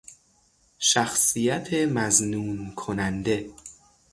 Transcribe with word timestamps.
شخصیت 0.79 1.73
مظنون 1.73 2.71
کننده 2.75 3.45